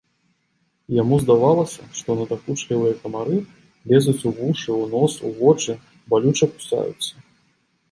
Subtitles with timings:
[1.01, 3.37] Яму здавалася, што надакучлівыя камары
[3.93, 5.79] лезуць у вушы, у нос, у вочы,
[6.15, 7.13] балюча кусаюцца.